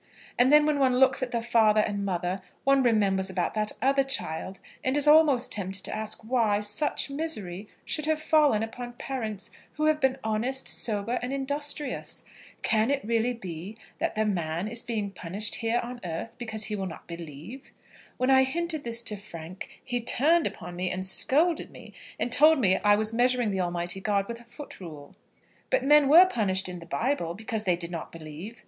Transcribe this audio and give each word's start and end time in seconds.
And 0.39 0.51
then, 0.51 0.65
when 0.65 0.79
one 0.79 0.97
looks 0.97 1.21
at 1.21 1.29
the 1.29 1.43
father 1.43 1.81
and 1.81 2.03
mother, 2.03 2.41
one 2.63 2.81
remembers 2.81 3.29
about 3.29 3.53
that 3.53 3.73
other 3.83 4.03
child, 4.03 4.59
and 4.83 4.97
is 4.97 5.07
almost 5.07 5.51
tempted 5.51 5.83
to 5.83 5.95
ask 5.95 6.23
why 6.23 6.59
such 6.61 7.11
misery 7.11 7.67
should 7.85 8.07
have 8.07 8.19
fallen 8.19 8.63
upon 8.63 8.93
parents 8.93 9.51
who 9.73 9.85
have 9.85 10.01
been 10.01 10.17
honest, 10.23 10.67
sober, 10.67 11.19
and 11.21 11.31
industrious. 11.31 12.25
Can 12.63 12.89
it 12.89 13.05
really 13.05 13.33
be 13.35 13.77
that 13.99 14.15
the 14.15 14.25
man 14.25 14.67
is 14.67 14.81
being 14.81 15.11
punished 15.11 15.53
here 15.57 15.79
on 15.83 15.99
earth 16.03 16.35
because 16.39 16.63
he 16.63 16.75
will 16.75 16.87
not 16.87 17.05
believe? 17.05 17.69
When 18.17 18.31
I 18.31 18.43
hinted 18.43 18.83
this 18.83 19.03
to 19.03 19.15
Frank, 19.15 19.83
he 19.85 19.99
turned 19.99 20.47
upon 20.47 20.75
me, 20.75 20.89
and 20.89 21.05
scolded 21.05 21.69
me, 21.69 21.93
and 22.19 22.31
told 22.31 22.57
me 22.57 22.77
I 22.77 22.95
was 22.95 23.13
measuring 23.13 23.51
the 23.51 23.61
Almighty 23.61 24.01
God 24.01 24.27
with 24.27 24.39
a 24.41 24.45
foot 24.45 24.79
rule. 24.79 25.15
But 25.69 25.83
men 25.85 26.09
were 26.09 26.25
punished 26.25 26.67
in 26.67 26.79
the 26.79 26.87
Bible 26.87 27.35
because 27.35 27.65
they 27.65 27.75
did 27.75 27.91
not 27.91 28.11
believe. 28.11 28.59